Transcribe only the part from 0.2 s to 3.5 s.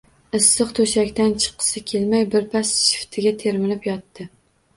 Issiq to`shakdan chiqqisi kelmay, birpas shiftga